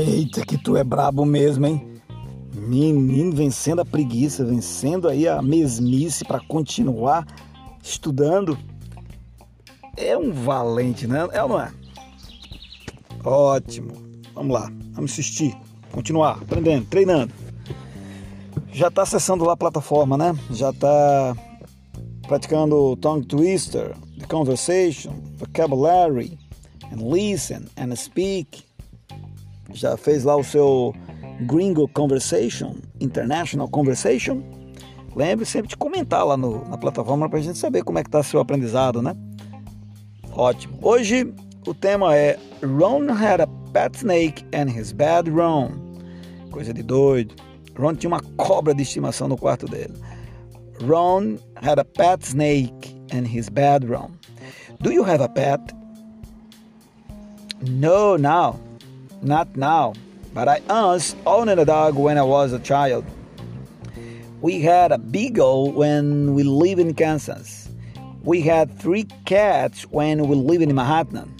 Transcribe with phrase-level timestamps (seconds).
[0.00, 2.00] Eita, que tu é brabo mesmo, hein?
[2.54, 7.26] Menino vencendo a preguiça, vencendo aí a mesmice para continuar
[7.82, 8.58] estudando.
[9.98, 11.28] É um valente, né?
[11.32, 11.70] É ou não é?
[13.22, 13.92] Ótimo.
[14.34, 15.54] Vamos lá, vamos assistir,
[15.92, 17.34] continuar aprendendo, treinando.
[18.72, 20.34] Já está acessando lá a plataforma, né?
[20.50, 21.36] Já está
[22.26, 26.38] praticando tongue twister, the conversation, vocabulary,
[26.90, 28.69] and listen and speak.
[29.72, 30.94] Já fez lá o seu
[31.42, 34.42] Gringo Conversation, International Conversation.
[35.14, 38.08] Lembre sempre de comentar lá no, na plataforma para a gente saber como é que
[38.08, 39.16] está seu aprendizado, né?
[40.32, 40.78] Ótimo.
[40.82, 41.32] Hoje
[41.66, 45.70] o tema é Ron had a pet snake and his bedroom.
[46.50, 47.34] Coisa de doido.
[47.78, 49.94] Ron tinha uma cobra de estimação no quarto dele.
[50.86, 54.12] Ron had a pet snake in his bedroom.
[54.80, 55.60] Do you have a pet?
[57.62, 58.58] No, now.
[59.22, 59.94] Not now.
[60.32, 63.04] But I once owned a dog when I was a child.
[64.40, 67.68] We had a beagle when we lived in Kansas.
[68.22, 71.34] We had three cats when we lived in Manhattan.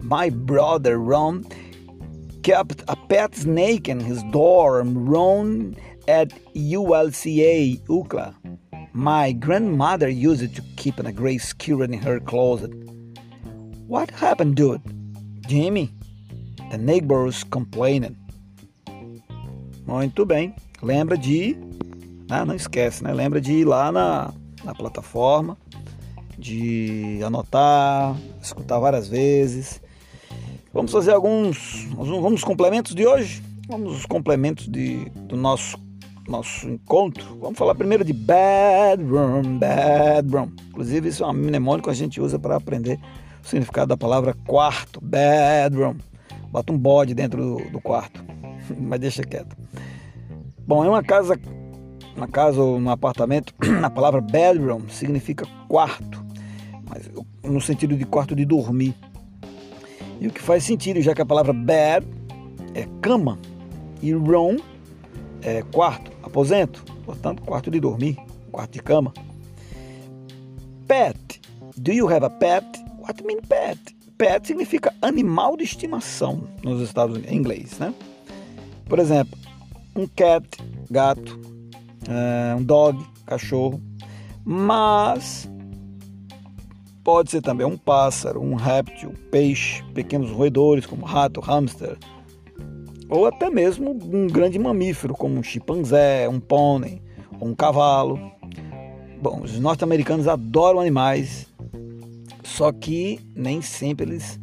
[0.00, 1.44] My brother Ron
[2.42, 5.74] kept a pet snake in his dorm room
[6.06, 8.34] at ULCA, UCLA.
[8.92, 12.72] My grandmother used it to keep a gray squirrel in her closet.
[13.88, 14.82] What happened, dude?
[15.48, 15.95] Jimmy, the
[16.76, 18.16] neighbors complaining.
[19.86, 20.54] Muito bem.
[20.82, 21.56] Lembra de.
[22.28, 23.12] Ah, não esquece, né?
[23.12, 24.32] Lembra de ir lá na,
[24.64, 25.56] na plataforma,
[26.36, 29.80] de anotar, escutar várias vezes.
[30.72, 31.86] Vamos fazer alguns.
[31.94, 33.42] Vamos complementos de hoje?
[33.68, 35.78] Vamos os complementos de, do nosso
[36.28, 37.38] nosso encontro.
[37.40, 40.50] Vamos falar primeiro de bedroom, bedroom.
[40.68, 42.98] Inclusive, isso é um mnemônico que a gente usa para aprender
[43.42, 45.96] o significado da palavra quarto, bedroom.
[46.50, 48.24] Bota um bode dentro do, do quarto,
[48.78, 49.56] mas deixa quieto.
[50.66, 51.38] Bom, em uma casa,
[52.16, 56.24] uma casa ou um apartamento, a palavra bedroom significa quarto,
[56.88, 57.08] mas
[57.42, 58.94] no sentido de quarto de dormir.
[60.20, 62.06] E o que faz sentido, já que a palavra bed
[62.74, 63.38] é cama
[64.02, 64.56] e room
[65.42, 68.16] é quarto, aposento, portanto, quarto de dormir,
[68.50, 69.12] quarto de cama.
[70.88, 71.40] Pet.
[71.76, 72.64] Do you have a pet?
[72.98, 73.95] What mean pet?
[74.16, 77.92] Pet significa animal de estimação nos Estados Unidos, em inglês, né?
[78.86, 79.36] Por exemplo,
[79.94, 80.46] um cat,
[80.90, 81.38] gato,
[82.08, 83.80] é, um dog, cachorro,
[84.44, 85.50] mas
[87.02, 91.96] pode ser também um pássaro, um réptil, peixe, pequenos roedores como rato, hamster,
[93.08, 97.02] ou até mesmo um grande mamífero como um chimpanzé, um pônei
[97.40, 98.32] um cavalo.
[99.20, 101.45] Bom, os norte-americanos adoram animais,
[102.46, 104.38] só que nem sempre eles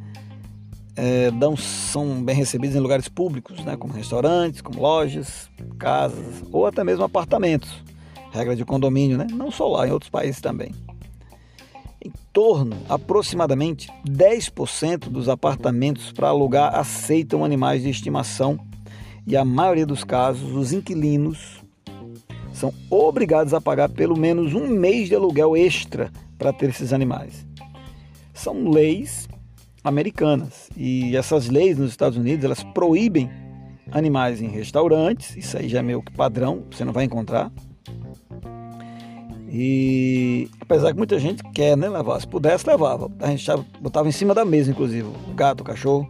[0.95, 5.49] é, dão, são bem recebidos em lugares públicos, né, como restaurantes, como lojas,
[5.79, 7.83] casas ou até mesmo apartamentos.
[8.31, 9.27] Regra de condomínio, né?
[9.31, 10.71] Não só lá, em outros países também.
[12.03, 18.59] Em torno, aproximadamente 10% dos apartamentos para alugar aceitam animais de estimação
[19.25, 21.63] e a maioria dos casos os inquilinos
[22.51, 27.45] são obrigados a pagar pelo menos um mês de aluguel extra para ter esses animais.
[28.33, 29.27] São leis
[29.83, 33.29] americanas e essas leis nos Estados Unidos elas proíbem
[33.91, 37.51] animais em restaurantes, isso aí já é meio que padrão, você não vai encontrar
[39.55, 43.11] e apesar que muita gente quer né, levar, se pudesse, levava.
[43.19, 46.09] A gente já botava em cima da mesa, inclusive, o gato, o cachorro.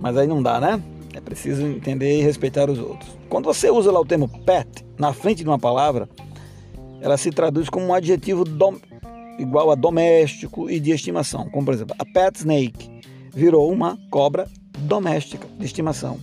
[0.00, 0.82] Mas aí não dá, né?
[1.12, 3.14] É preciso entender e respeitar os outros.
[3.28, 6.08] Quando você usa lá o termo pet na frente de uma palavra,
[7.02, 8.76] ela se traduz como um adjetivo dom,
[9.38, 11.48] igual a doméstico e de estimação.
[11.50, 12.90] Como por exemplo, a pet snake
[13.32, 16.18] virou uma cobra doméstica de estimação.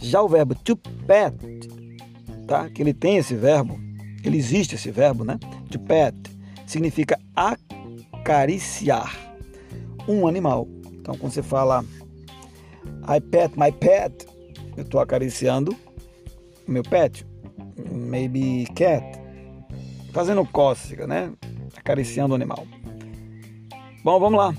[0.00, 1.34] Já o verbo to pet,
[2.46, 2.68] tá?
[2.70, 3.88] Que ele tem esse verbo
[4.24, 5.38] ele existe esse verbo, né?
[5.70, 6.16] To pet
[6.66, 9.16] significa acariciar
[10.06, 10.68] um animal.
[10.92, 11.84] Então, quando você fala
[13.08, 14.26] I pet my pet,
[14.76, 15.74] eu estou acariciando
[16.66, 17.26] o meu pet,
[17.90, 19.04] maybe cat,
[20.12, 21.32] fazendo cócega, né?
[21.88, 22.66] Acariciando o animal.
[24.04, 24.54] Bom, vamos lá.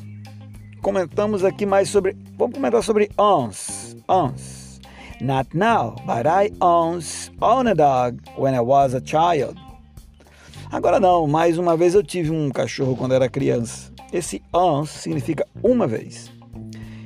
[0.81, 2.17] Comentamos aqui mais sobre.
[2.35, 3.95] Vamos comentar sobre ons.
[4.07, 4.81] Ons.
[5.21, 9.61] Not now, but I once owned a dog when I was a child.
[10.71, 13.93] Agora não, mais uma vez eu tive um cachorro quando era criança.
[14.11, 16.31] Esse once significa uma vez.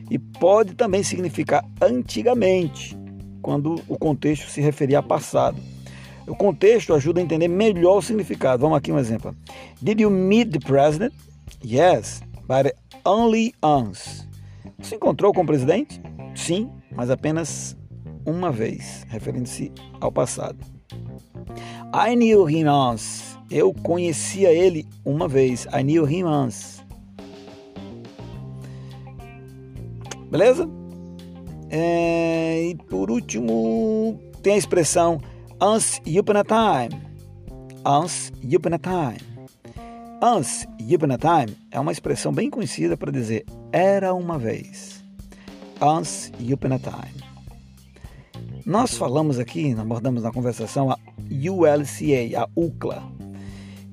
[0.10, 2.98] E pode também significar antigamente,
[3.42, 5.60] quando o contexto se referia a passado.
[6.28, 8.62] O contexto ajuda a entender melhor o significado.
[8.62, 9.36] Vamos aqui um exemplo.
[9.82, 11.14] Did you meet the president?
[11.64, 12.74] Yes, but
[13.06, 14.28] only once.
[14.80, 16.02] Você encontrou com o presidente?
[16.36, 17.78] Sim, mas apenas
[18.26, 20.58] uma vez, referindo-se ao passado.
[21.94, 23.38] I knew him once.
[23.52, 25.66] Eu conhecia ele uma vez.
[25.66, 26.82] I knew him once.
[30.32, 30.68] Beleza?
[31.70, 35.20] É, e por último, tem a expressão
[35.64, 36.90] once upon a time.
[37.86, 39.18] Once upon a time.
[40.22, 45.02] Once upon a time é uma expressão bem conhecida para dizer era uma vez.
[45.80, 47.24] Once upon a time.
[48.66, 50.98] Nós falamos aqui, abordamos na conversação a
[51.32, 53.02] ULCA, a UCLA,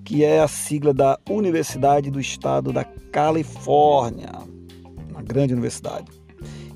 [0.05, 2.83] que é a sigla da Universidade do Estado da
[3.13, 4.33] Califórnia,
[5.09, 6.11] uma grande universidade.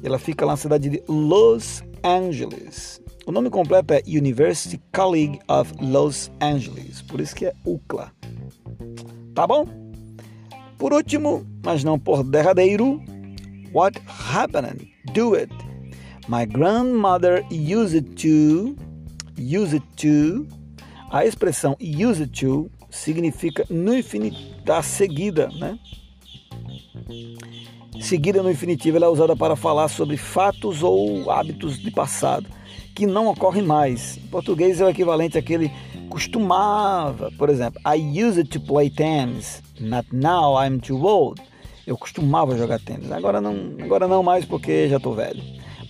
[0.04, 3.03] Ela fica lá na cidade de Los Angeles.
[3.26, 8.12] O nome completo é University College of Los Angeles, por isso que é UCLA.
[9.34, 9.66] Tá bom?
[10.76, 13.02] Por último, mas não por derradeiro,
[13.72, 13.98] what
[14.30, 14.86] happened?
[15.14, 15.50] Do it.
[16.28, 18.76] My grandmother used to,
[19.38, 20.46] used to.
[21.10, 25.78] A expressão used to significa no infinitivo, da seguida, né?
[28.02, 32.46] Seguida no infinitivo, ela é usada para falar sobre fatos ou hábitos de passado
[32.94, 34.16] que não ocorrem mais.
[34.16, 35.70] Em português é o equivalente àquele
[36.08, 41.42] costumava, por exemplo, I used to play tennis, not now I'm too old.
[41.86, 45.42] Eu costumava jogar tênis, agora não, agora não mais porque já estou velho.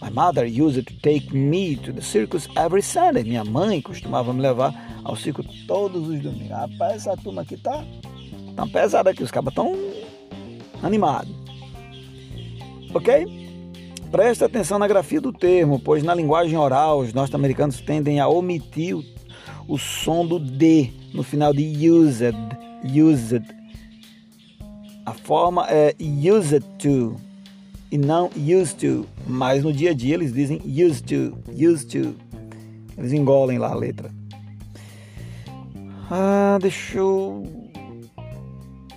[0.03, 3.23] My mother used to take me to the circus every Sunday.
[3.23, 4.75] Minha mãe costumava me levar
[5.05, 6.49] ao circo todos os domingos.
[6.49, 7.85] Rapaz, essa turma aqui tá,
[8.57, 9.73] tá pesada aqui, os cabas estão
[10.83, 11.33] animados.
[12.95, 13.44] Ok?
[14.15, 18.97] Preste atenção na grafia do termo, pois na linguagem oral os norte-americanos tendem a omitir
[19.67, 22.33] o, som do D no final de used.
[22.85, 23.43] Used.
[25.05, 27.17] A forma é used to
[27.91, 32.15] e não used to, mas no dia a dia eles dizem used to, used to.
[32.97, 34.13] Eles engolem lá a letra.
[36.09, 37.64] Ah, deixa eu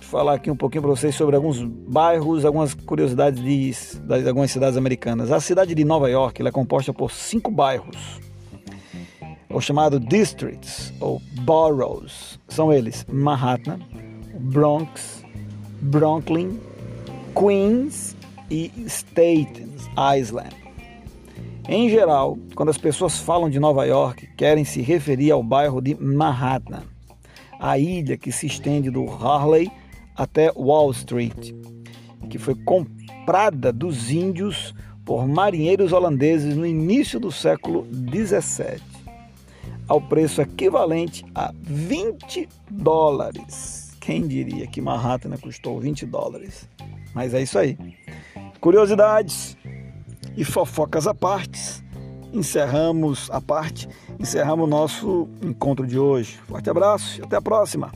[0.08, 4.76] falar aqui um pouquinho para vocês sobre alguns bairros, algumas curiosidades de, de, algumas cidades
[4.76, 5.30] americanas.
[5.30, 8.18] A cidade de Nova York é composta por cinco bairros,
[9.50, 12.40] ou chamado districts, ou boroughs.
[12.48, 13.80] São eles Manhattan,
[14.40, 15.22] Bronx,
[15.82, 16.58] Brooklyn,
[17.34, 18.16] Queens
[18.50, 19.68] e Staten
[20.18, 20.56] Island.
[21.68, 25.94] Em geral, quando as pessoas falam de Nova York, querem se referir ao bairro de
[25.94, 26.82] Manhattan,
[27.60, 29.70] a ilha que se estende do Harley
[30.18, 31.54] até Wall Street,
[32.28, 34.74] que foi comprada dos índios
[35.04, 38.82] por marinheiros holandeses no início do século 17,
[39.86, 43.96] ao preço equivalente a 20 dólares.
[44.00, 46.68] Quem diria que Manhattan custou 20 dólares?
[47.14, 47.78] Mas é isso aí.
[48.60, 49.56] Curiosidades
[50.36, 51.86] e fofocas à parte.
[52.32, 53.88] Encerramos a parte,
[54.20, 56.38] encerramos o nosso encontro de hoje.
[56.46, 57.90] Forte abraço e até a próxima.